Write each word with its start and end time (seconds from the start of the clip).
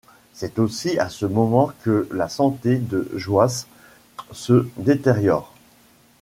C'est 0.33 0.57
aussi 0.57 0.97
à 0.97 1.09
ce 1.09 1.27
moment 1.27 1.69
que 1.83 2.07
la 2.11 2.27
santé 2.27 2.77
de 2.77 3.07
Joyce 3.13 3.67
se 4.33 4.65
détériore. 4.77 5.53